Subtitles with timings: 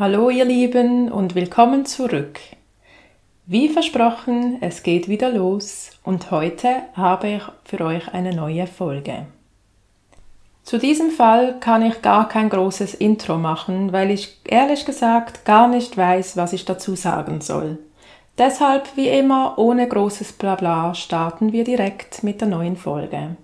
[0.00, 2.40] Hallo ihr Lieben und willkommen zurück.
[3.44, 9.26] Wie versprochen, es geht wieder los und heute habe ich für euch eine neue Folge.
[10.62, 15.68] Zu diesem Fall kann ich gar kein großes Intro machen, weil ich ehrlich gesagt gar
[15.68, 17.76] nicht weiß, was ich dazu sagen soll.
[18.38, 23.36] Deshalb, wie immer, ohne großes Blabla starten wir direkt mit der neuen Folge.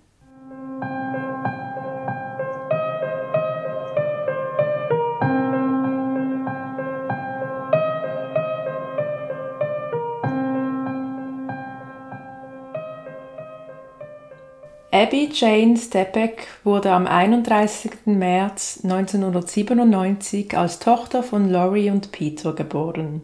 [14.98, 18.06] Abby Jane Stepek wurde am 31.
[18.06, 23.20] März 1997 als Tochter von Laurie und Peter geboren.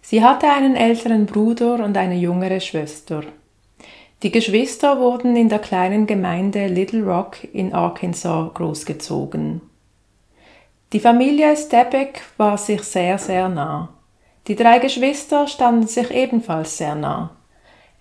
[0.00, 3.24] Sie hatte einen älteren Bruder und eine jüngere Schwester.
[4.22, 9.60] Die Geschwister wurden in der kleinen Gemeinde Little Rock in Arkansas großgezogen.
[10.92, 13.92] Die Familie Stepek war sich sehr, sehr nah.
[14.46, 17.41] Die drei Geschwister standen sich ebenfalls sehr nah.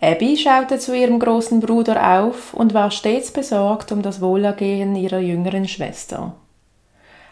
[0.01, 5.19] Abby schaute zu ihrem großen Bruder auf und war stets besorgt um das Wohlergehen ihrer
[5.19, 6.33] jüngeren Schwester.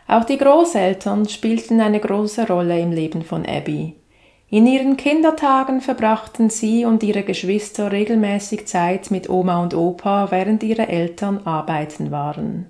[0.08, 3.95] Auch die Großeltern spielten eine große Rolle im Leben von Abby.
[4.52, 10.61] In ihren Kindertagen verbrachten sie und ihre Geschwister regelmäßig Zeit mit Oma und Opa, während
[10.61, 12.67] ihre Eltern arbeiten waren.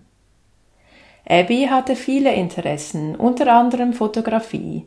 [1.27, 4.85] Abby hatte viele Interessen, unter anderem Fotografie.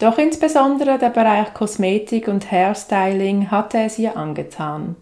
[0.00, 4.96] Doch insbesondere der Bereich Kosmetik und Hairstyling hatte es ihr angetan.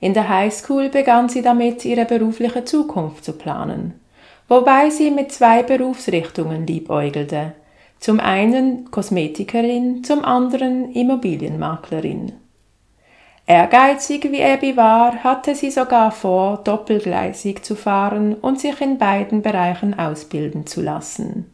[0.00, 4.00] In der Highschool begann sie damit, ihre berufliche Zukunft zu planen,
[4.48, 7.52] wobei sie mit zwei Berufsrichtungen liebäugelte.
[8.00, 12.32] Zum einen Kosmetikerin, zum anderen Immobilienmaklerin.
[13.46, 19.42] Ehrgeizig wie Abby war, hatte sie sogar vor, doppelgleisig zu fahren und sich in beiden
[19.42, 21.53] Bereichen ausbilden zu lassen.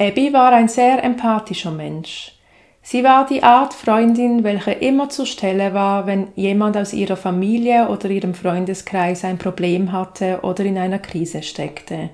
[0.00, 2.32] Abby war ein sehr empathischer Mensch.
[2.82, 7.88] Sie war die Art Freundin, welche immer zur Stelle war, wenn jemand aus ihrer Familie
[7.88, 12.10] oder ihrem Freundeskreis ein Problem hatte oder in einer Krise steckte.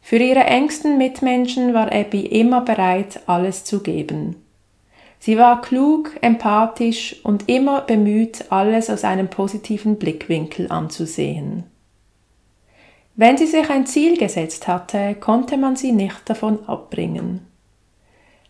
[0.00, 4.36] Für ihre engsten Mitmenschen war Abby immer bereit, alles zu geben.
[5.18, 11.64] Sie war klug, empathisch und immer bemüht, alles aus einem positiven Blickwinkel anzusehen.
[13.14, 17.46] Wenn sie sich ein Ziel gesetzt hatte, konnte man sie nicht davon abbringen.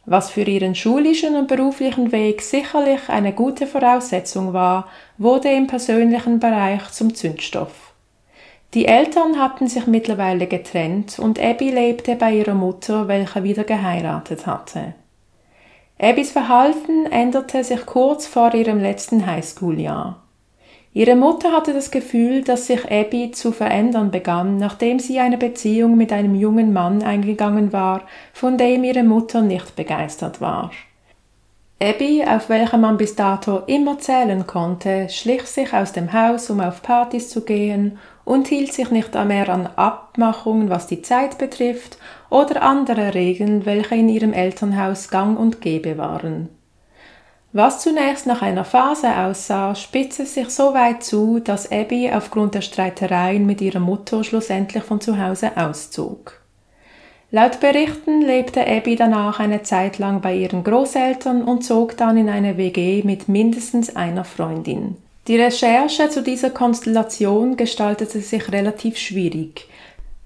[0.05, 6.41] Was für ihren schulischen und beruflichen Weg sicherlich eine gute Voraussetzung war, wurde im persönlichen
[6.41, 7.93] Bereich zum Zündstoff.
[8.75, 14.47] Die Eltern hatten sich mittlerweile getrennt und Abby lebte bei ihrer Mutter, welche wieder geheiratet
[14.47, 14.95] hatte.
[16.01, 20.22] Abbys Verhalten änderte sich kurz vor ihrem letzten Highschool-Jahr.
[20.95, 25.97] Ihre Mutter hatte das Gefühl, dass sich Abby zu verändern begann, nachdem sie eine Beziehung
[25.97, 28.03] mit einem jungen Mann eingegangen war,
[28.35, 30.71] von dem ihre Mutter nicht begeistert war.
[31.83, 36.61] Abby, auf welche man bis dato immer zählen konnte, schlich sich aus dem Haus, um
[36.61, 41.97] auf Partys zu gehen und hielt sich nicht mehr an Abmachungen, was die Zeit betrifft,
[42.31, 46.51] oder andere Regeln, welche in ihrem Elternhaus gang und gäbe waren.
[47.55, 52.63] Was zunächst nach einer Phase aussah, spitzte sich so weit zu, dass Abby aufgrund der
[52.63, 56.41] Streitereien mit ihrer Mutter schlussendlich von zu Hause auszog.
[57.31, 62.31] Laut Berichten lebte Abby danach eine Zeit lang bei ihren Großeltern und zog dann in
[62.31, 64.97] eine WG mit mindestens einer Freundin.
[65.29, 69.69] Die Recherche zu dieser Konstellation gestaltete sich relativ schwierig,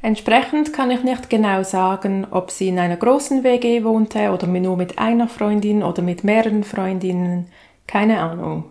[0.02, 4.76] Entsprechend kann ich nicht genau sagen, ob sie in einer großen WG wohnte oder nur
[4.76, 7.48] mit einer Freundin oder mit mehreren Freundinnen,
[7.86, 8.64] keine Ahnung.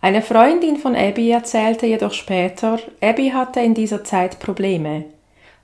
[0.00, 5.06] Eine Freundin von Abby erzählte jedoch später, Abby hatte in dieser Zeit Probleme,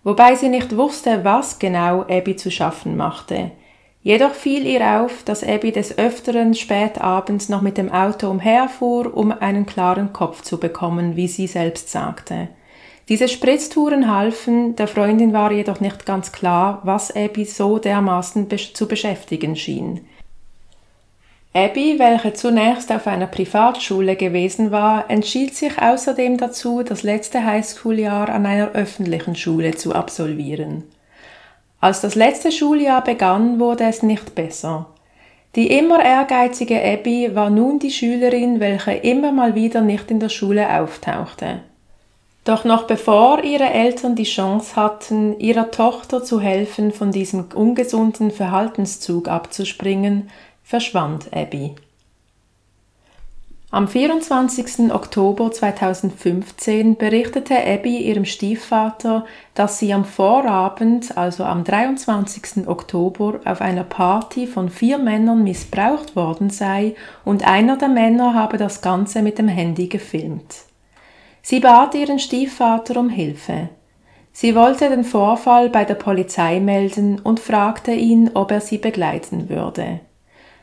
[0.03, 3.51] wobei sie nicht wusste, was genau Abby zu schaffen machte.
[4.03, 9.15] Jedoch fiel ihr auf, dass Abby des Öfteren spät abends noch mit dem Auto umherfuhr,
[9.15, 12.49] um einen klaren Kopf zu bekommen, wie sie selbst sagte.
[13.11, 18.87] Diese Spritztouren halfen, der Freundin war jedoch nicht ganz klar, was Abby so dermaßen zu
[18.87, 20.07] beschäftigen schien.
[21.53, 28.29] Abby, welche zunächst auf einer Privatschule gewesen war, entschied sich außerdem dazu, das letzte Highschooljahr
[28.29, 30.85] an einer öffentlichen Schule zu absolvieren.
[31.81, 34.87] Als das letzte Schuljahr begann, wurde es nicht besser.
[35.57, 40.29] Die immer ehrgeizige Abby war nun die Schülerin, welche immer mal wieder nicht in der
[40.29, 41.63] Schule auftauchte.
[42.45, 48.31] Doch noch bevor ihre Eltern die Chance hatten, ihrer Tochter zu helfen, von diesem ungesunden
[48.31, 50.31] Verhaltenszug abzuspringen,
[50.63, 51.75] verschwand Abby.
[53.73, 54.93] Am 24.
[54.93, 62.67] Oktober 2015 berichtete Abby ihrem Stiefvater, dass sie am Vorabend, also am 23.
[62.67, 68.57] Oktober, auf einer Party von vier Männern missbraucht worden sei und einer der Männer habe
[68.57, 70.70] das Ganze mit dem Handy gefilmt.
[71.43, 73.71] Sie bat ihren Stiefvater um Hilfe.
[74.33, 79.49] Sie wollte den Vorfall bei der Polizei melden und fragte ihn, ob er sie begleiten
[79.49, 80.01] würde.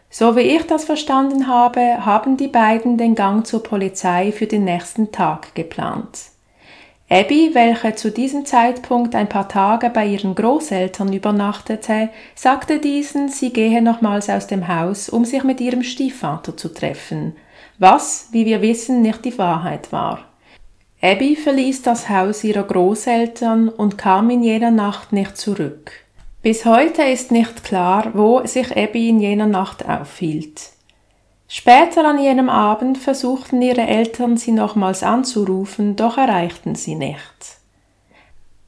[0.10, 4.64] So wie ich das verstanden habe, haben die beiden den Gang zur Polizei für den
[4.64, 6.18] nächsten Tag geplant.
[7.10, 13.54] Abby, welche zu diesem Zeitpunkt ein paar Tage bei ihren Großeltern übernachtete, sagte diesen, sie
[13.54, 17.36] gehe nochmals aus dem Haus, um sich mit ihrem Stiefvater zu treffen,
[17.80, 20.20] was, wie wir wissen, nicht die Wahrheit war.
[21.02, 25.92] Abby verließ das Haus ihrer Großeltern und kam in jener Nacht nicht zurück.
[26.42, 30.72] Bis heute ist nicht klar, wo sich Abby in jener Nacht aufhielt.
[31.48, 37.57] Später an jenem Abend versuchten ihre Eltern sie nochmals anzurufen, doch erreichten sie nicht.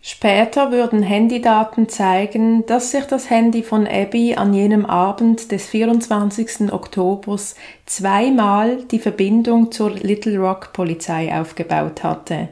[0.02, 6.72] Später würden Handydaten zeigen, dass sich das Handy von Abby an jenem Abend des 24.
[6.72, 7.56] Oktobers
[7.86, 12.48] zweimal die Verbindung zur Little Rock Polizei aufgebaut hatte.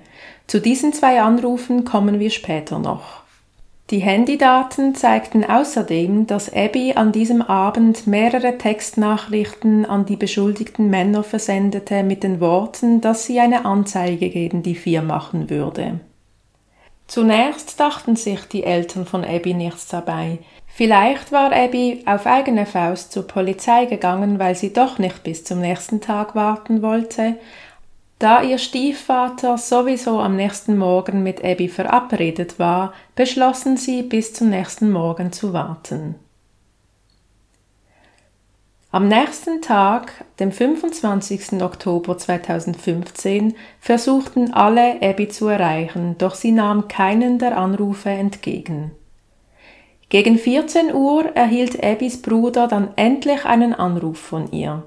[0.46, 3.22] Zu diesen zwei Anrufen kommen wir später noch.
[3.92, 11.24] Die Handydaten zeigten außerdem, dass Abby an diesem Abend mehrere Textnachrichten an die beschuldigten Männer
[11.24, 16.02] versendete mit den Worten, dass sie eine Anzeige gegen die vier machen würde.
[17.08, 20.40] Zunächst dachten sich die Eltern von Abby nichts dabei.
[20.68, 25.60] Vielleicht war Abby auf eigene Faust zur Polizei gegangen, weil sie doch nicht bis zum
[25.60, 27.36] nächsten Tag warten wollte,
[28.20, 34.50] da ihr Stiefvater sowieso am nächsten Morgen mit Abby verabredet war, beschlossen sie, bis zum
[34.50, 36.16] nächsten Morgen zu warten.
[38.90, 41.62] Am nächsten Tag, dem 25.
[41.62, 48.92] Oktober 2015, versuchten alle Abby zu erreichen, doch sie nahm keinen der Anrufe entgegen.
[50.08, 54.84] Gegen 14 Uhr erhielt Abbys Bruder dann endlich einen Anruf von ihr.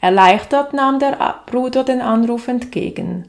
[0.00, 3.28] Erleichtert nahm der Bruder den Anruf entgegen.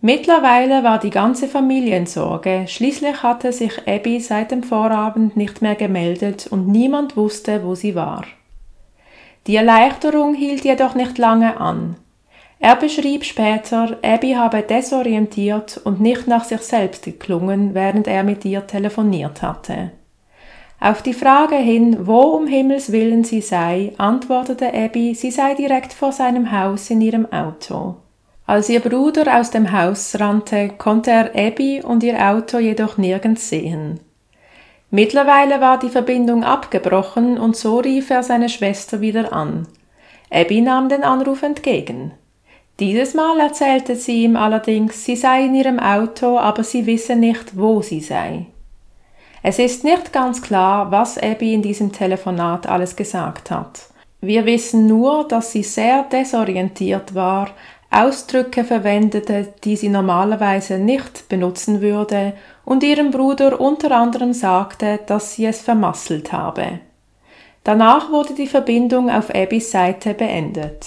[0.00, 5.60] Mittlerweile war die ganze Familie in Sorge, schließlich hatte sich Abby seit dem Vorabend nicht
[5.60, 8.22] mehr gemeldet und niemand wusste, wo sie war.
[9.46, 11.96] Die Erleichterung hielt jedoch nicht lange an.
[12.58, 18.44] Er beschrieb später, Abby habe desorientiert und nicht nach sich selbst geklungen, während er mit
[18.46, 19.90] ihr telefoniert hatte.
[20.80, 25.92] Auf die Frage hin, wo um Himmels willen sie sei, antwortete Abby, sie sei direkt
[25.92, 27.96] vor seinem Haus in ihrem Auto.
[28.46, 33.48] Als ihr Bruder aus dem Haus rannte, konnte er Abby und ihr Auto jedoch nirgends
[33.48, 34.00] sehen.
[34.94, 39.66] Mittlerweile war die Verbindung abgebrochen und so rief er seine Schwester wieder an.
[40.30, 42.12] Abby nahm den Anruf entgegen.
[42.78, 47.58] Dieses Mal erzählte sie ihm allerdings, sie sei in ihrem Auto, aber sie wisse nicht,
[47.58, 48.46] wo sie sei.
[49.42, 53.88] Es ist nicht ganz klar, was Abby in diesem Telefonat alles gesagt hat.
[54.20, 57.48] Wir wissen nur, dass sie sehr desorientiert war,
[57.90, 65.34] Ausdrücke verwendete, die sie normalerweise nicht benutzen würde, und ihrem Bruder unter anderem sagte, dass
[65.34, 66.80] sie es vermasselt habe.
[67.62, 70.86] Danach wurde die Verbindung auf Abbys Seite beendet.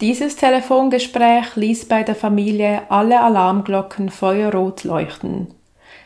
[0.00, 5.48] Dieses Telefongespräch ließ bei der Familie alle Alarmglocken feuerrot leuchten.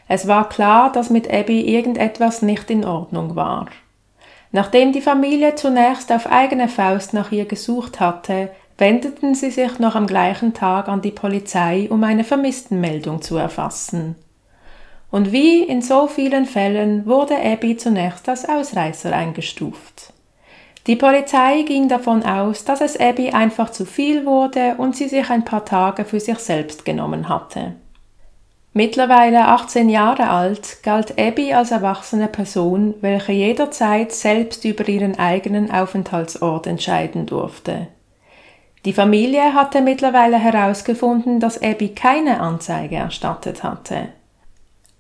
[0.06, 3.66] Es war klar, dass mit Abby irgendetwas nicht in Ordnung war.
[4.52, 9.94] Nachdem die Familie zunächst auf eigene Faust nach ihr gesucht hatte, wendeten sie sich noch
[9.94, 14.16] am gleichen Tag an die Polizei, um eine Vermisstenmeldung zu erfassen.
[15.10, 20.12] Und wie in so vielen Fällen wurde Abby zunächst als Ausreißer eingestuft.
[20.86, 25.28] Die Polizei ging davon aus, dass es Abby einfach zu viel wurde und sie sich
[25.28, 27.74] ein paar Tage für sich selbst genommen hatte.
[28.72, 35.70] Mittlerweile 18 Jahre alt, galt Abby als erwachsene Person, welche jederzeit selbst über ihren eigenen
[35.70, 37.88] Aufenthaltsort entscheiden durfte.
[38.84, 44.08] Die Familie hatte mittlerweile herausgefunden, dass Abby keine Anzeige erstattet hatte.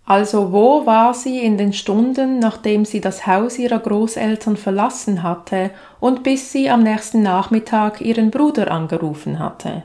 [0.04, 5.70] Also wo war sie in den Stunden, nachdem sie das Haus ihrer Großeltern verlassen hatte
[6.00, 9.84] und bis sie am nächsten Nachmittag ihren Bruder angerufen hatte?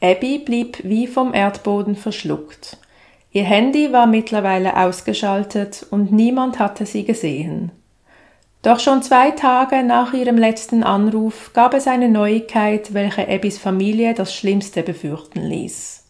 [0.00, 2.76] Abby blieb wie vom Erdboden verschluckt.
[3.32, 7.72] Ihr Handy war mittlerweile ausgeschaltet und niemand hatte sie gesehen.
[8.66, 14.12] Doch schon zwei Tage nach ihrem letzten Anruf gab es eine Neuigkeit, welche Abbys Familie
[14.12, 16.04] das Schlimmste befürchten ließ.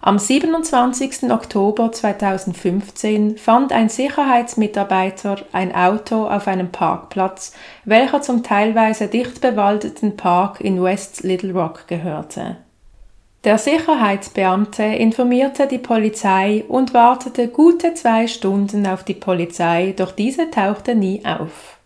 [0.00, 1.32] Am 27.
[1.32, 7.54] Oktober 2015 fand ein Sicherheitsmitarbeiter ein Auto auf einem Parkplatz,
[7.84, 12.58] welcher zum teilweise dicht bewaldeten Park in West Little Rock gehörte.
[13.42, 20.52] Der Sicherheitsbeamte informierte die Polizei und wartete gute zwei Stunden auf die Polizei, doch diese
[20.52, 21.79] tauchte nie auf.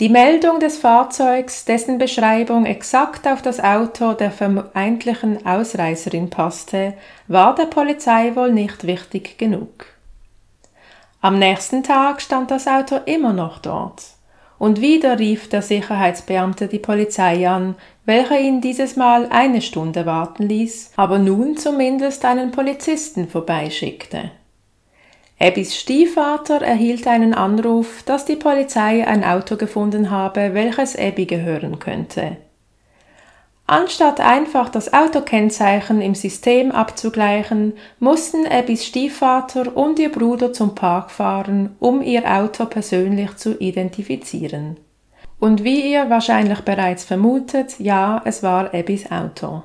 [0.00, 6.94] Die Meldung des Fahrzeugs, dessen Beschreibung exakt auf das Auto der vermeintlichen Ausreißerin passte,
[7.28, 9.86] war der Polizei wohl nicht wichtig genug.
[11.20, 14.02] Am nächsten Tag stand das Auto immer noch dort.
[14.58, 20.42] Und wieder rief der Sicherheitsbeamte die Polizei an, welcher ihn dieses Mal eine Stunde warten
[20.42, 24.32] ließ, aber nun zumindest einen Polizisten vorbeischickte.
[25.44, 31.78] Abbys Stiefvater erhielt einen Anruf, dass die Polizei ein Auto gefunden habe, welches Abby gehören
[31.78, 32.38] könnte.
[33.66, 41.10] Anstatt einfach das Autokennzeichen im System abzugleichen, mussten Abbys Stiefvater und ihr Bruder zum Park
[41.10, 44.78] fahren, um ihr Auto persönlich zu identifizieren.
[45.38, 49.62] Und wie ihr wahrscheinlich bereits vermutet, ja, es war Abbys Auto.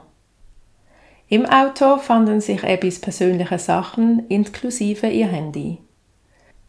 [1.31, 5.77] Im Auto fanden sich Abbys persönliche Sachen inklusive ihr Handy.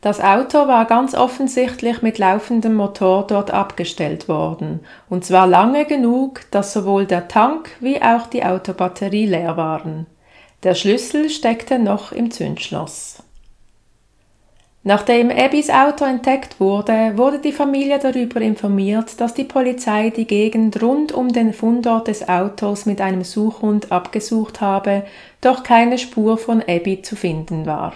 [0.03, 6.43] Das Auto war ganz offensichtlich mit laufendem Motor dort abgestellt worden, und zwar lange genug,
[6.51, 10.07] dass sowohl der Tank wie auch die Autobatterie leer waren.
[10.63, 13.23] Der Schlüssel steckte noch im Zündschloss.
[14.83, 20.81] Nachdem Abbys Auto entdeckt wurde, wurde die Familie darüber informiert, dass die Polizei die Gegend
[20.83, 25.05] rund um den Fundort des Autos mit einem Suchhund abgesucht habe,
[25.43, 27.93] doch keine Spur von Abby zu finden war.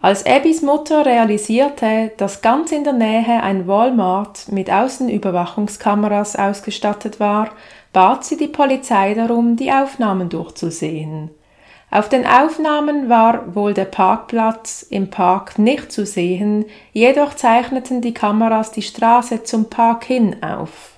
[0.00, 7.50] Als Abbys Mutter realisierte, dass ganz in der Nähe ein Walmart mit Außenüberwachungskameras ausgestattet war,
[7.92, 11.30] bat sie die Polizei darum, die Aufnahmen durchzusehen.
[11.92, 18.14] Auf den Aufnahmen war wohl der Parkplatz im Park nicht zu sehen, jedoch zeichneten die
[18.14, 20.92] Kameras die Straße zum Park hin auf.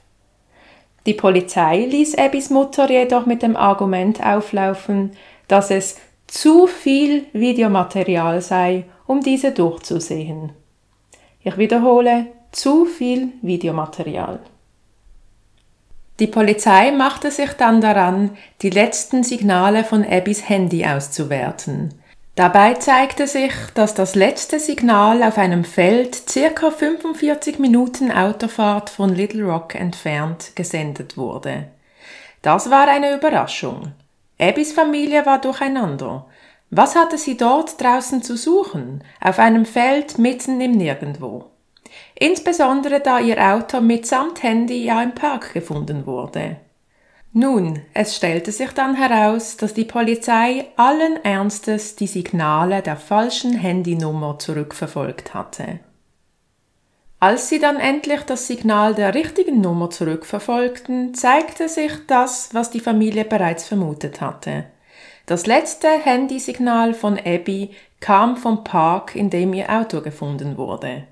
[1.04, 5.16] Die Polizei ließ Abbys Mutter jedoch mit dem Argument auflaufen,
[5.48, 5.98] dass es
[6.28, 10.52] zu viel Videomaterial sei, um diese durchzusehen.
[11.42, 14.38] Ich wiederhole, zu viel Videomaterial.
[16.20, 21.92] Die Polizei machte sich dann daran, die letzten Signale von Abbys Handy auszuwerten.
[22.36, 29.14] Dabei zeigte sich, dass das letzte Signal auf einem Feld circa 45 Minuten Autofahrt von
[29.14, 31.68] Little Rock entfernt gesendet wurde.
[32.42, 33.92] Das war eine Überraschung.
[34.40, 36.26] Abbys Familie war durcheinander.
[36.70, 41.50] Was hatte sie dort draußen zu suchen, auf einem Feld mitten im Nirgendwo?
[42.14, 46.56] Insbesondere da ihr Auto mitsamt Handy ja im Park gefunden wurde.
[47.32, 53.54] Nun, es stellte sich dann heraus, dass die Polizei allen Ernstes die Signale der falschen
[53.54, 55.80] Handynummer zurückverfolgt hatte.
[57.18, 62.80] Als sie dann endlich das Signal der richtigen Nummer zurückverfolgten, zeigte sich das, was die
[62.80, 64.66] Familie bereits vermutet hatte.
[65.26, 71.04] Das letzte Handysignal von Abby kam vom Park, in dem ihr Auto gefunden wurde.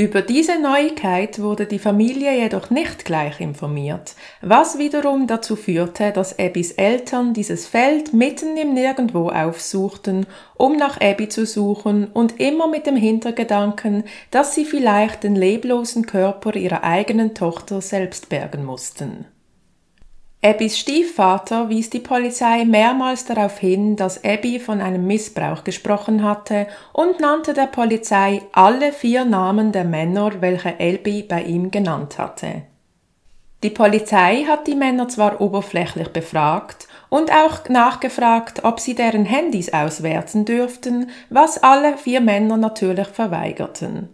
[0.00, 6.38] Über diese Neuigkeit wurde die Familie jedoch nicht gleich informiert, was wiederum dazu führte, dass
[6.38, 10.24] Abbys Eltern dieses Feld mitten im Nirgendwo aufsuchten,
[10.56, 16.06] um nach Abby zu suchen und immer mit dem Hintergedanken, dass sie vielleicht den leblosen
[16.06, 19.26] Körper ihrer eigenen Tochter selbst bergen mussten.
[20.42, 26.66] Abbys Stiefvater wies die Polizei mehrmals darauf hin, dass Abby von einem Missbrauch gesprochen hatte
[26.94, 32.62] und nannte der Polizei alle vier Namen der Männer, welche Abby bei ihm genannt hatte.
[33.62, 39.74] Die Polizei hat die Männer zwar oberflächlich befragt und auch nachgefragt, ob sie deren Handys
[39.74, 44.08] auswerten dürften, was alle vier Männer natürlich verweigerten.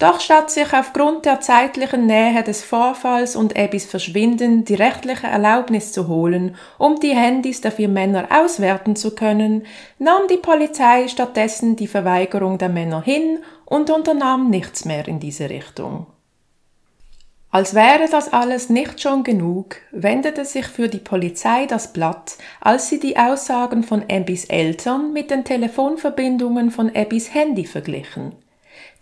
[0.00, 5.92] Doch statt sich aufgrund der zeitlichen Nähe des Vorfalls und Abbys Verschwinden die rechtliche Erlaubnis
[5.92, 9.66] zu holen, um die Handys der vier Männer auswerten zu können,
[9.98, 15.50] nahm die Polizei stattdessen die Verweigerung der Männer hin und unternahm nichts mehr in diese
[15.50, 16.06] Richtung.
[17.50, 22.88] Als wäre das alles nicht schon genug, wendete sich für die Polizei das Blatt, als
[22.88, 28.32] sie die Aussagen von Abbys Eltern mit den Telefonverbindungen von Abbys Handy verglichen.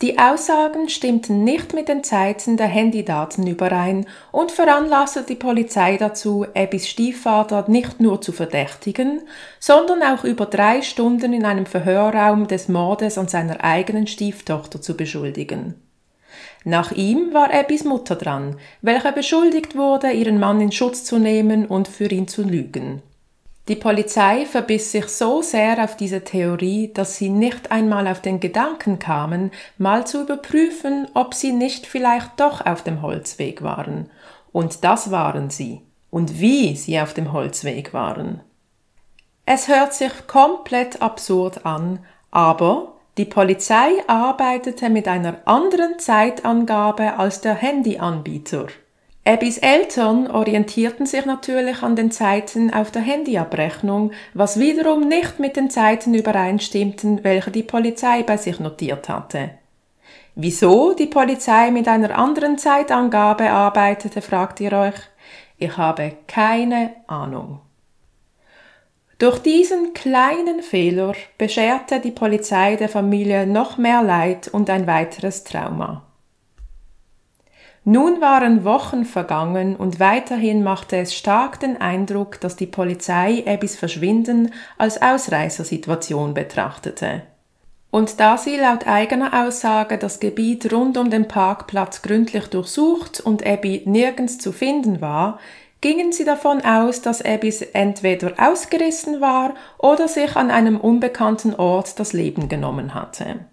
[0.01, 6.47] Die Aussagen stimmten nicht mit den Zeiten der Handydaten überein und veranlasste die Polizei dazu,
[6.55, 9.23] Abbys Stiefvater nicht nur zu verdächtigen,
[9.59, 14.97] sondern auch über drei Stunden in einem Verhörraum des Mordes an seiner eigenen Stieftochter zu
[14.97, 15.75] beschuldigen.
[16.63, 21.67] Nach ihm war Abbys Mutter dran, welche beschuldigt wurde, ihren Mann in Schutz zu nehmen
[21.67, 23.03] und für ihn zu lügen.
[23.69, 28.41] Die Polizei verbiss sich so sehr auf diese Theorie, dass sie nicht einmal auf den
[28.41, 34.11] Gedanken kamen, mal zu überprüfen, ob sie nicht vielleicht doch auf dem Holzweg waren.
[34.53, 35.83] Und das waren sie.
[36.11, 38.41] Und wie sie auf dem Holzweg waren.
[39.45, 41.99] Es hört sich komplett absurd an,
[42.31, 48.69] aber die Polizei arbeitete mit einer anderen Zeitangabe als der Handyanbieter.
[49.29, 55.55] Abbys Eltern orientierten sich natürlich an den Zeiten auf der Handyabrechnung, was wiederum nicht mit
[55.55, 59.51] den Zeiten übereinstimmten, welche die Polizei bei sich notiert hatte.
[60.35, 64.95] Wieso die Polizei mit einer anderen Zeitangabe arbeitete, fragt ihr euch?
[65.59, 67.61] Ich habe keine Ahnung.
[69.19, 75.45] Durch diesen kleinen Fehler bescherte die Polizei der Familie noch mehr Leid und ein weiteres
[75.45, 76.08] Trauma.
[77.91, 83.77] Nun waren Wochen vergangen und weiterhin machte es stark den Eindruck, dass die Polizei Abbys
[83.77, 87.23] Verschwinden als Ausreißersituation betrachtete.
[87.91, 93.47] Und da sie laut eigener Aussage das Gebiet rund um den Parkplatz gründlich durchsucht und
[93.47, 95.39] Abby nirgends zu finden war,
[95.81, 101.99] gingen sie davon aus, dass Abbys entweder ausgerissen war oder sich an einem unbekannten Ort
[101.99, 103.47] das Leben genommen hatte.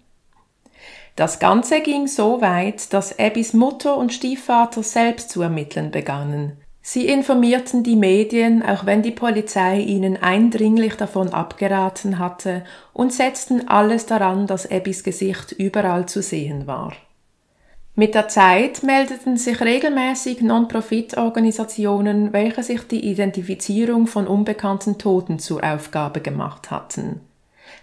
[1.16, 6.58] Das Ganze ging so weit, dass Abbys Mutter und Stiefvater selbst zu ermitteln begannen.
[6.82, 13.66] Sie informierten die Medien, auch wenn die Polizei ihnen eindringlich davon abgeraten hatte, und setzten
[13.66, 16.92] alles daran, dass Abbys Gesicht überall zu sehen war.
[17.96, 25.64] Mit der Zeit meldeten sich regelmäßig Non-Profit-Organisationen, welche sich die Identifizierung von unbekannten Toten zur
[25.64, 27.22] Aufgabe gemacht hatten.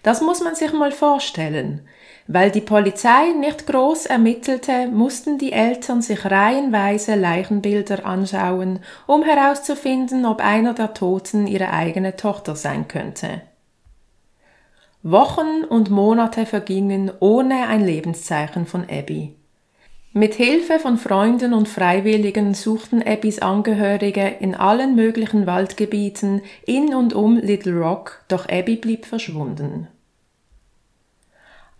[0.04, 1.82] Das muss man sich mal vorstellen.
[2.28, 10.26] Weil die Polizei nicht groß ermittelte, mussten die Eltern sich reihenweise Leichenbilder anschauen, um herauszufinden,
[10.26, 13.42] ob einer der Toten ihre eigene Tochter sein könnte.
[15.02, 19.36] Wochen und Monate vergingen ohne ein Lebenszeichen von Abby.
[20.14, 27.14] Mit Hilfe von Freunden und Freiwilligen suchten Abbys Angehörige in allen möglichen Waldgebieten in und
[27.14, 29.90] um Little Rock, doch Abby blieb verschwunden.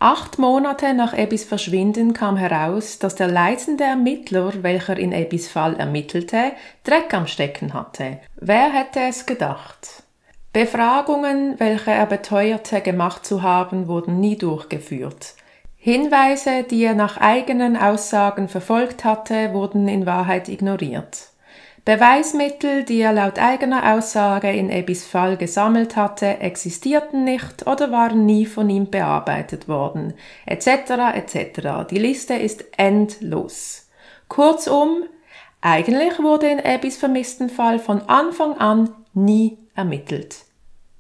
[0.04, 5.78] Acht Monate nach Abbys Verschwinden kam heraus, dass der leitende Ermittler, welcher in Abbys Fall
[5.78, 6.52] ermittelte,
[6.84, 8.20] Dreck am Stecken hatte.
[8.36, 10.04] Wer hätte es gedacht?
[10.52, 15.36] Befragungen, welche er beteuerte gemacht zu haben, wurden nie durchgeführt.
[15.78, 21.30] Hinweise, die er nach eigenen Aussagen verfolgt hatte, wurden in Wahrheit ignoriert.
[21.86, 28.26] Beweismittel, die er laut eigener Aussage in Ebbys Fall gesammelt hatte, existierten nicht oder waren
[28.26, 30.14] nie von ihm bearbeitet worden,
[30.46, 30.68] etc.
[31.14, 31.90] etc.
[31.90, 33.90] Die Liste ist endlos.
[34.30, 35.04] Kurzum,
[35.60, 40.46] eigentlich wurde in Ebbys vermissten Fall von Anfang an nie ermittelt.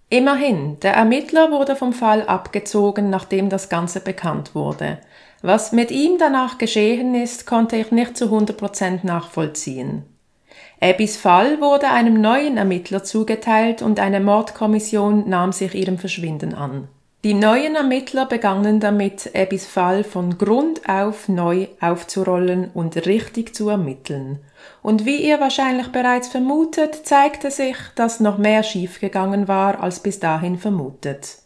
[0.09, 4.99] Immerhin, der Ermittler wurde vom Fall abgezogen, nachdem das Ganze bekannt wurde.
[5.41, 10.12] Was mit ihm danach geschehen ist, konnte ich nicht zu 100% nachvollziehen.
[10.83, 16.89] Abbys Fall wurde einem neuen Ermittler zugeteilt und eine Mordkommission nahm sich ihrem Verschwinden an.
[17.23, 23.69] Die neuen Ermittler begannen damit, Abbys Fall von Grund auf neu aufzurollen und richtig zu
[23.69, 24.39] ermitteln.
[24.81, 30.19] Und wie ihr wahrscheinlich bereits vermutet, zeigte sich, dass noch mehr schiefgegangen war als bis
[30.19, 31.37] dahin vermutet.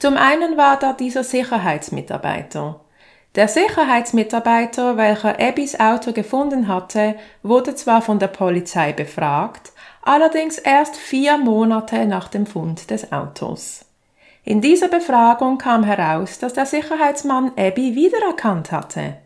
[0.00, 2.80] Zum einen war da dieser Sicherheitsmitarbeiter.
[3.36, 7.14] Der Sicherheitsmitarbeiter, welcher Abbys Auto gefunden hatte,
[7.44, 9.70] wurde zwar von der Polizei befragt,
[10.02, 13.84] allerdings erst vier Monate nach dem Fund des Autos.
[14.42, 19.18] In dieser Befragung kam heraus, dass der Sicherheitsmann Abby wiedererkannt hatte.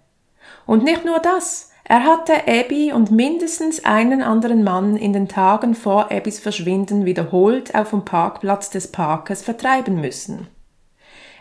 [0.67, 5.75] Und nicht nur das, er hatte Abby und mindestens einen anderen Mann in den Tagen
[5.75, 10.49] vor Abbys Verschwinden wiederholt auf dem Parkplatz des Parkes vertreiben müssen.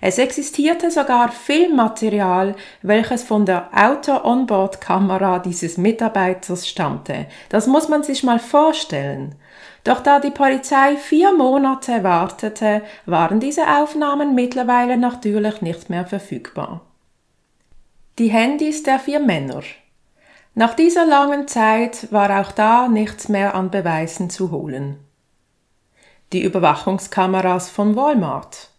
[0.05, 7.27] Es existierte sogar Filmmaterial, welches von der Auto-Onboard-Kamera dieses Mitarbeiters stammte.
[7.47, 9.35] Das muss man sich mal vorstellen.
[9.85, 16.81] Doch da die Polizei vier Monate wartete, waren diese Aufnahmen mittlerweile natürlich nicht mehr verfügbar.
[18.19, 19.61] Die Handys der vier Männer.
[20.53, 24.97] Nach dieser langen Zeit war auch da nichts mehr an Beweisen zu holen.
[26.33, 28.72] Die Überwachungskameras von Walmart.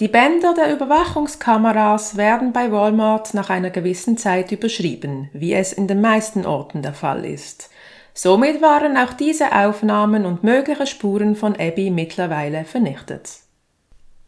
[0.00, 5.86] Die Bänder der Überwachungskameras werden bei Walmart nach einer gewissen Zeit überschrieben, wie es in
[5.86, 7.70] den meisten Orten der Fall ist.
[8.12, 13.30] Somit waren auch diese Aufnahmen und mögliche Spuren von Abby mittlerweile vernichtet.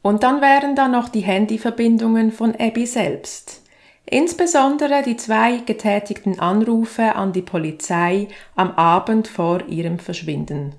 [0.03, 3.63] Und dann wären da noch die Handyverbindungen von Abby selbst.
[4.09, 10.77] Insbesondere die zwei getätigten Anrufe an die Polizei am Abend vor ihrem Verschwinden.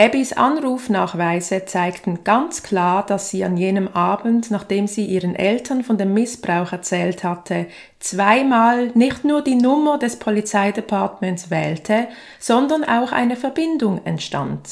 [0.00, 5.98] Abbys Anrufnachweise zeigten ganz klar, dass sie an jenem Abend, nachdem sie ihren Eltern von
[5.98, 7.66] dem Missbrauch erzählt hatte,
[7.98, 12.08] zweimal nicht nur die Nummer des Polizeidepartements wählte,
[12.38, 14.70] sondern auch eine Verbindung entstand.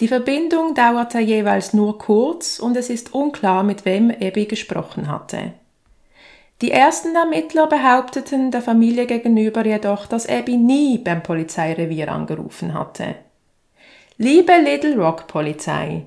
[0.00, 5.52] Die Verbindung dauerte jeweils nur kurz und es ist unklar, mit wem Abby gesprochen hatte.
[6.62, 13.16] Die ersten Ermittler behaupteten der Familie gegenüber jedoch, dass Abby nie beim Polizeirevier angerufen hatte.
[14.16, 16.06] Liebe Little Rock Polizei,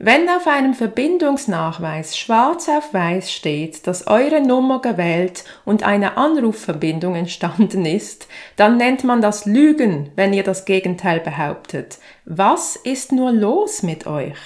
[0.00, 7.14] wenn auf einem Verbindungsnachweis schwarz auf weiß steht, dass eure Nummer gewählt und eine Anrufverbindung
[7.14, 11.98] entstanden ist, dann nennt man das Lügen, wenn ihr das Gegenteil behauptet.
[12.24, 14.38] Was ist nur los mit euch?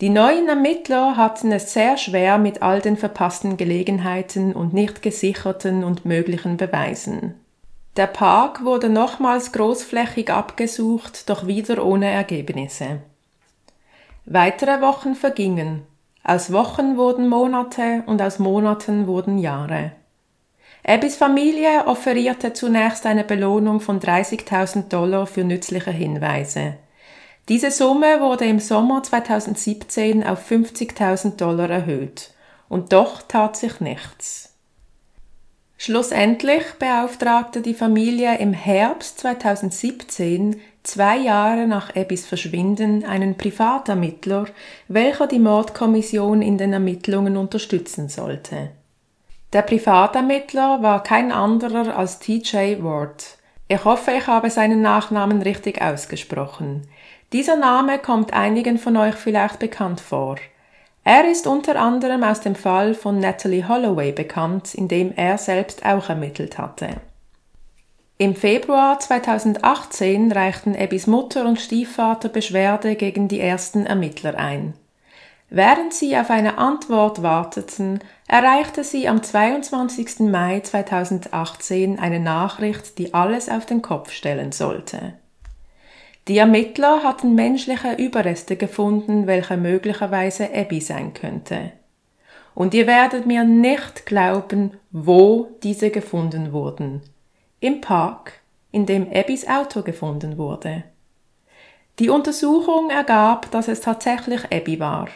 [0.00, 5.84] Die neuen Ermittler hatten es sehr schwer mit all den verpassten Gelegenheiten und nicht gesicherten
[5.84, 7.36] und möglichen Beweisen.
[7.96, 13.02] Der Park wurde nochmals großflächig abgesucht, doch wieder ohne Ergebnisse.
[14.24, 15.82] Weitere Wochen vergingen.
[16.24, 19.92] Aus Wochen wurden Monate und aus Monaten wurden Jahre.
[20.84, 26.78] Abbys Familie offerierte zunächst eine Belohnung von 30.000 Dollar für nützliche Hinweise.
[27.48, 32.30] Diese Summe wurde im Sommer 2017 auf 50.000 Dollar erhöht.
[32.68, 34.51] Und doch tat sich nichts.
[35.84, 44.44] Schlussendlich beauftragte die Familie im Herbst 2017, zwei Jahre nach Abbys Verschwinden, einen Privatermittler,
[44.86, 48.70] welcher die Mordkommission in den Ermittlungen unterstützen sollte.
[49.52, 53.38] Der Privatermittler war kein anderer als TJ Ward.
[53.66, 56.86] Ich hoffe, ich habe seinen Nachnamen richtig ausgesprochen.
[57.32, 60.36] Dieser Name kommt einigen von euch vielleicht bekannt vor.
[61.04, 65.84] Er ist unter anderem aus dem Fall von Natalie Holloway bekannt, in dem er selbst
[65.84, 67.00] auch ermittelt hatte.
[68.18, 74.74] Im Februar 2018 reichten Ebbys Mutter und Stiefvater Beschwerde gegen die ersten Ermittler ein.
[75.50, 80.20] Während sie auf eine Antwort warteten, erreichte sie am 22.
[80.20, 85.14] Mai 2018 eine Nachricht, die alles auf den Kopf stellen sollte.
[86.28, 91.72] Die Ermittler hatten menschliche Überreste gefunden, welche möglicherweise Abby sein könnte.
[92.54, 97.02] Und ihr werdet mir nicht glauben, wo diese gefunden wurden.
[97.58, 98.34] Im Park,
[98.70, 100.84] in dem Abbys Auto gefunden wurde.
[101.98, 105.08] Die Untersuchung ergab, dass es tatsächlich Abby war.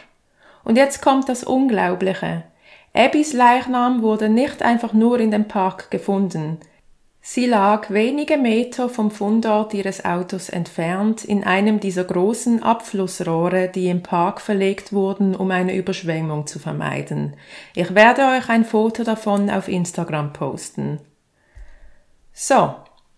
[0.63, 2.43] Und jetzt kommt das Unglaubliche.
[2.93, 6.59] Abbys Leichnam wurde nicht einfach nur in dem Park gefunden,
[7.29, 13.89] Sie lag wenige Meter vom Fundort ihres Autos entfernt in einem dieser großen Abflussrohre, die
[13.89, 17.35] im Park verlegt wurden, um eine Überschwemmung zu vermeiden.
[17.75, 21.01] Ich werde euch ein Foto davon auf Instagram posten.
[22.31, 22.75] So,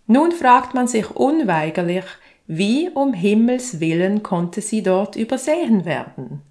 [0.07, 2.05] nun fragt man sich unweigerlich,
[2.47, 6.41] wie um Himmels willen konnte sie dort übersehen werden?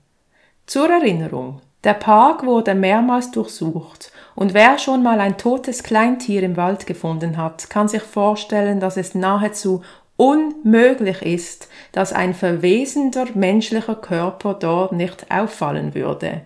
[0.64, 6.56] Zur Erinnerung, der Park wurde mehrmals durchsucht und wer schon mal ein totes Kleintier im
[6.56, 9.82] Wald gefunden hat, kann sich vorstellen, dass es nahezu
[10.16, 16.42] unmöglich ist, dass ein verwesender menschlicher Körper dort nicht auffallen würde.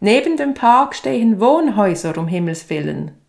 [0.00, 3.21] Neben dem Park stehen Wohnhäuser um Himmels willen.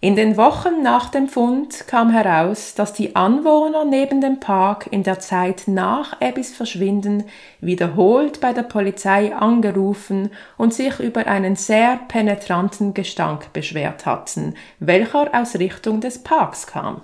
[0.00, 5.02] In den Wochen nach dem Fund kam heraus, dass die Anwohner neben dem Park in
[5.02, 7.24] der Zeit nach Abbys Verschwinden
[7.60, 15.30] wiederholt bei der Polizei angerufen und sich über einen sehr penetranten Gestank beschwert hatten, welcher
[15.34, 17.02] aus Richtung des Parks kam.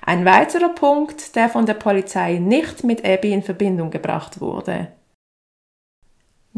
[0.00, 4.88] Ein weiterer Punkt, der von der Polizei nicht mit Abby in Verbindung gebracht wurde.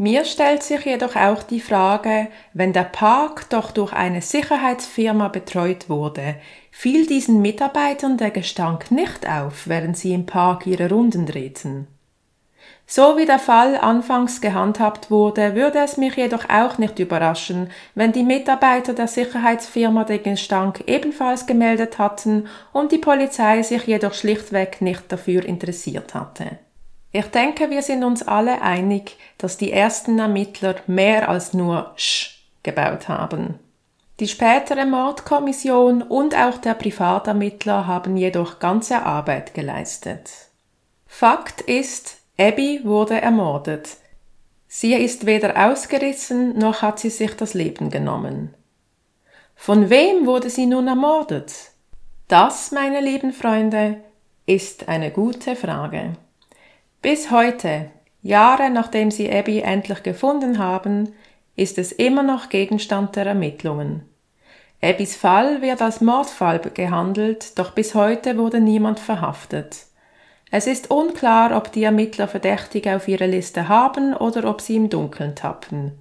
[0.01, 5.89] Mir stellt sich jedoch auch die Frage, wenn der Park doch durch eine Sicherheitsfirma betreut
[5.89, 6.35] wurde,
[6.71, 11.87] fiel diesen Mitarbeitern der Gestank nicht auf, während sie im Park ihre Runden drehten.
[12.87, 18.13] So wie der Fall anfangs gehandhabt wurde, würde es mich jedoch auch nicht überraschen, wenn
[18.13, 24.81] die Mitarbeiter der Sicherheitsfirma den Gestank ebenfalls gemeldet hatten und die Polizei sich jedoch schlichtweg
[24.81, 26.57] nicht dafür interessiert hatte.
[27.11, 32.45] Ich denke, wir sind uns alle einig, dass die ersten Ermittler mehr als nur Sch
[32.61, 33.59] gebaut haben.
[34.19, 40.29] Die spätere Mordkommission und auch der Privatermittler haben jedoch ganze Arbeit geleistet.
[41.07, 43.97] Fakt ist, Abby wurde ermordet.
[44.67, 48.53] Sie ist weder ausgerissen noch hat sie sich das Leben genommen.
[49.55, 51.53] Von wem wurde sie nun ermordet?
[52.27, 53.97] Das, meine lieben Freunde,
[54.45, 56.13] ist eine gute Frage.
[57.01, 61.13] Bis heute, Jahre nachdem sie Abby endlich gefunden haben,
[61.55, 64.03] ist es immer noch Gegenstand der Ermittlungen.
[64.81, 69.85] Abbys Fall wird als Mordfall gehandelt, doch bis heute wurde niemand verhaftet.
[70.51, 74.89] Es ist unklar, ob die Ermittler Verdächtige auf ihrer Liste haben oder ob sie im
[74.89, 75.98] Dunkeln tappen.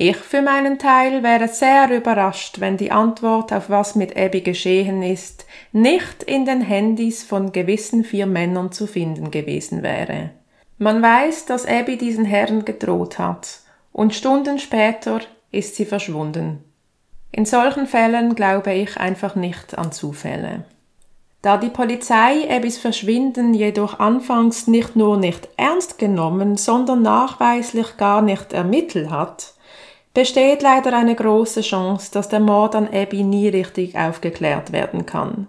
[0.00, 5.02] Ich für meinen Teil wäre sehr überrascht, wenn die Antwort auf was mit Abby geschehen
[5.02, 10.30] ist, nicht in den Handys von gewissen vier Männern zu finden gewesen wäre.
[10.78, 13.58] Man weiß, dass Abby diesen Herren gedroht hat,
[13.92, 16.62] und Stunden später ist sie verschwunden.
[17.32, 20.64] In solchen Fällen glaube ich einfach nicht an Zufälle.
[21.42, 28.22] Da die Polizei Abbys Verschwinden jedoch anfangs nicht nur nicht ernst genommen, sondern nachweislich gar
[28.22, 29.54] nicht ermittelt hat,
[30.14, 35.46] besteht leider eine große Chance, dass der Mord an Abby nie richtig aufgeklärt werden kann.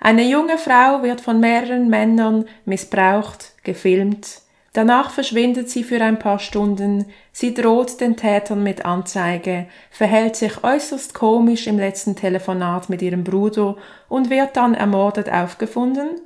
[0.00, 6.38] Eine junge Frau wird von mehreren Männern missbraucht, gefilmt, danach verschwindet sie für ein paar
[6.38, 13.02] Stunden, sie droht den Tätern mit Anzeige, verhält sich äußerst komisch im letzten Telefonat mit
[13.02, 13.76] ihrem Bruder
[14.08, 16.20] und wird dann ermordet aufgefunden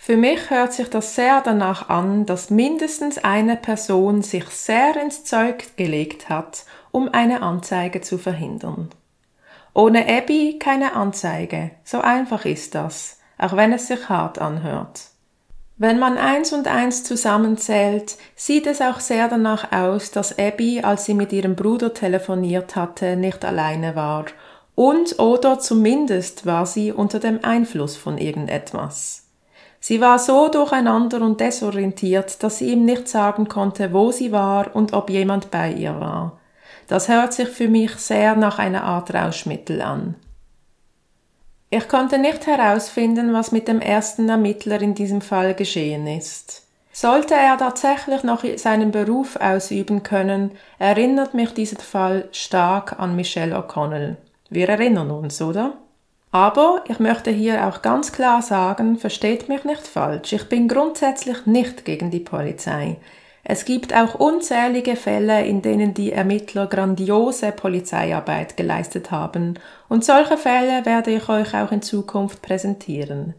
[0.00, 5.24] für mich hört sich das sehr danach an, dass mindestens eine Person sich sehr ins
[5.24, 8.88] Zeug gelegt hat, um eine Anzeige zu verhindern.
[9.74, 15.02] Ohne Abby keine Anzeige, so einfach ist das, auch wenn es sich hart anhört.
[15.76, 21.04] Wenn man eins und eins zusammenzählt, sieht es auch sehr danach aus, dass Abby, als
[21.04, 24.26] sie mit ihrem Bruder telefoniert hatte, nicht alleine war
[24.74, 29.27] und oder zumindest war sie unter dem Einfluss von irgendetwas.
[29.80, 34.74] Sie war so durcheinander und desorientiert, dass sie ihm nicht sagen konnte, wo sie war
[34.74, 36.38] und ob jemand bei ihr war.
[36.88, 40.14] Das hört sich für mich sehr nach einer Art Rauschmittel an.
[41.70, 46.62] Ich konnte nicht herausfinden, was mit dem ersten Ermittler in diesem Fall geschehen ist.
[46.92, 53.54] Sollte er tatsächlich noch seinen Beruf ausüben können, erinnert mich dieser Fall stark an Michelle
[53.54, 54.16] O'Connell.
[54.48, 55.74] Wir erinnern uns, oder?
[56.30, 61.46] Aber ich möchte hier auch ganz klar sagen, versteht mich nicht falsch, ich bin grundsätzlich
[61.46, 62.98] nicht gegen die Polizei.
[63.44, 70.36] Es gibt auch unzählige Fälle, in denen die Ermittler grandiose Polizeiarbeit geleistet haben, und solche
[70.36, 73.32] Fälle werde ich euch auch in Zukunft präsentieren.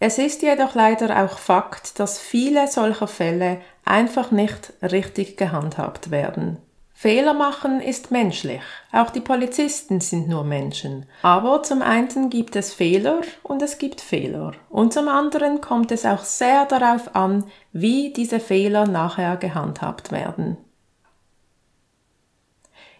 [0.00, 6.58] Es ist jedoch leider auch Fakt, dass viele solcher Fälle einfach nicht richtig gehandhabt werden.
[7.04, 8.62] Fehler machen ist menschlich.
[8.90, 11.04] Auch die Polizisten sind nur Menschen.
[11.20, 14.52] Aber zum einen gibt es Fehler und es gibt Fehler.
[14.70, 20.56] Und zum anderen kommt es auch sehr darauf an, wie diese Fehler nachher gehandhabt werden.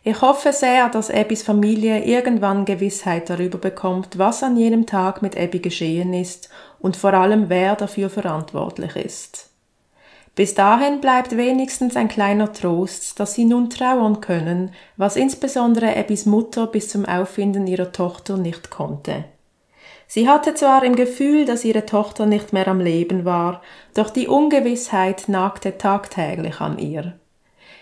[0.02, 5.34] Ich hoffe sehr, dass Abbys Familie irgendwann Gewissheit darüber bekommt, was an jenem Tag mit
[5.34, 9.53] Abby geschehen ist und vor allem wer dafür verantwortlich ist.
[10.34, 16.26] Bis dahin bleibt wenigstens ein kleiner Trost, dass sie nun trauern können, was insbesondere Abbys
[16.26, 19.24] Mutter bis zum Auffinden ihrer Tochter nicht konnte.
[20.08, 23.62] Sie hatte zwar im Gefühl, dass ihre Tochter nicht mehr am Leben war,
[23.94, 27.18] doch die Ungewissheit nagte tagtäglich an ihr.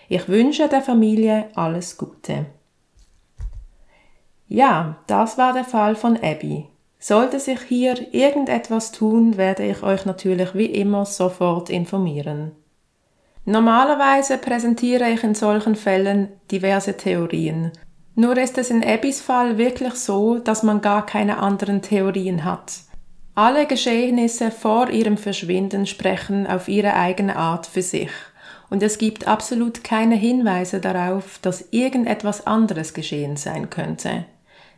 [0.07, 2.45] Ich wünsche der Familie alles Gute.
[4.47, 6.67] Ja, das war der Fall von Abby.
[7.05, 12.53] Sollte sich hier irgendetwas tun, werde ich euch natürlich wie immer sofort informieren.
[13.43, 17.73] Normalerweise präsentiere ich in solchen Fällen diverse Theorien.
[18.15, 22.71] Nur ist es in Abbys Fall wirklich so, dass man gar keine anderen Theorien hat.
[23.35, 28.11] Alle Geschehnisse vor ihrem Verschwinden sprechen auf ihre eigene Art für sich.
[28.69, 34.23] Und es gibt absolut keine Hinweise darauf, dass irgendetwas anderes geschehen sein könnte.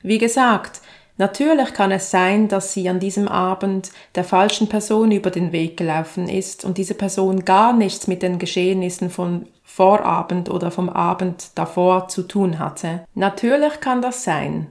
[0.02, 0.82] Wie gesagt,
[1.18, 5.78] Natürlich kann es sein, dass sie an diesem Abend der falschen Person über den Weg
[5.78, 11.52] gelaufen ist und diese Person gar nichts mit den Geschehnissen von Vorabend oder vom Abend
[11.56, 13.06] davor zu tun hatte.
[13.14, 14.68] Natürlich kann das sein.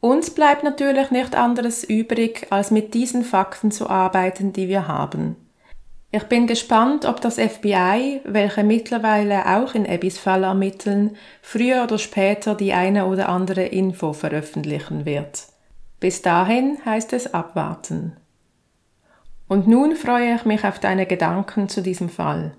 [0.00, 5.36] Uns bleibt natürlich nicht anderes übrig, als mit diesen Fakten zu arbeiten, die wir haben.
[6.10, 11.98] Ich bin gespannt, ob das FBI, welche mittlerweile auch in Abbys Fall ermitteln, früher oder
[11.98, 15.48] später die eine oder andere Info veröffentlichen wird.
[16.00, 18.16] Bis dahin heißt es abwarten.
[19.48, 22.54] Und nun freue ich mich auf deine Gedanken zu diesem Fall.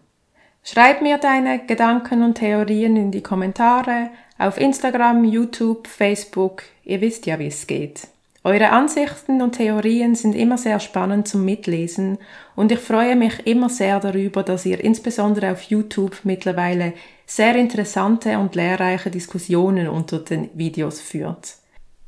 [0.64, 7.26] Schreib mir deine Gedanken und Theorien in die Kommentare auf Instagram, YouTube, Facebook, ihr wisst
[7.26, 8.08] ja, wie es geht.
[8.44, 12.18] Eure Ansichten und Theorien sind immer sehr spannend zum Mitlesen
[12.56, 16.94] und ich freue mich immer sehr darüber, dass ihr insbesondere auf YouTube mittlerweile
[17.26, 21.59] sehr interessante und lehrreiche Diskussionen unter den Videos führt.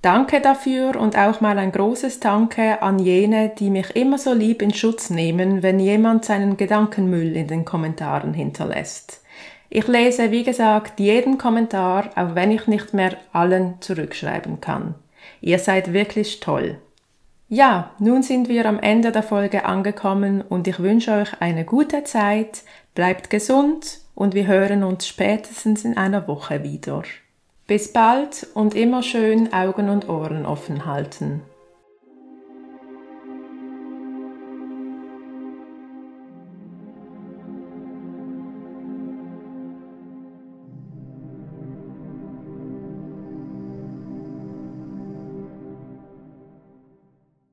[0.02, 4.64] Danke dafür und auch mal ein großes Danke an jene, die mich immer so lieb
[4.64, 9.22] in Schutz nehmen, wenn jemand seinen Gedankenmüll in den Kommentaren hinterlässt.
[9.70, 14.96] Ich lese, wie gesagt, jeden Kommentar, auch wenn ich nicht mehr allen zurückschreiben kann.
[15.40, 16.80] Ihr seid wirklich toll.
[17.48, 22.04] Ja, nun sind wir am Ende der Folge angekommen und ich wünsche euch eine gute
[22.06, 22.64] Zeit,
[22.96, 27.04] bleibt gesund und wir hören uns spätestens in einer Woche wieder.
[27.72, 31.42] Bis bald und immer schön Augen und Ohren offen halten.